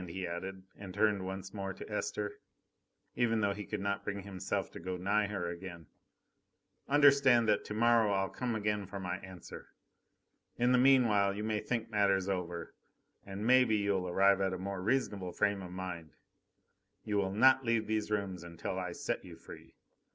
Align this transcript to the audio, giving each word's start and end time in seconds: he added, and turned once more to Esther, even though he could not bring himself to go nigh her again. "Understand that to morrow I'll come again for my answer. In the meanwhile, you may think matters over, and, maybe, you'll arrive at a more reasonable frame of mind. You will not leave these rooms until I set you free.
he 0.09 0.25
added, 0.25 0.63
and 0.75 0.95
turned 0.95 1.23
once 1.23 1.53
more 1.53 1.75
to 1.75 1.87
Esther, 1.87 2.33
even 3.13 3.39
though 3.39 3.53
he 3.53 3.67
could 3.67 3.79
not 3.79 4.03
bring 4.03 4.23
himself 4.23 4.71
to 4.71 4.79
go 4.79 4.97
nigh 4.97 5.27
her 5.27 5.47
again. 5.47 5.85
"Understand 6.89 7.47
that 7.47 7.63
to 7.65 7.75
morrow 7.75 8.11
I'll 8.11 8.31
come 8.31 8.55
again 8.55 8.87
for 8.87 8.99
my 8.99 9.17
answer. 9.19 9.69
In 10.57 10.71
the 10.71 10.79
meanwhile, 10.79 11.35
you 11.35 11.43
may 11.43 11.59
think 11.59 11.91
matters 11.91 12.27
over, 12.27 12.73
and, 13.27 13.45
maybe, 13.45 13.75
you'll 13.75 14.07
arrive 14.09 14.41
at 14.41 14.53
a 14.53 14.57
more 14.57 14.81
reasonable 14.81 15.33
frame 15.33 15.61
of 15.61 15.69
mind. 15.71 16.15
You 17.03 17.17
will 17.17 17.33
not 17.35 17.63
leave 17.63 17.85
these 17.85 18.09
rooms 18.09 18.41
until 18.41 18.79
I 18.79 18.93
set 18.93 19.23
you 19.23 19.35
free. 19.35 19.75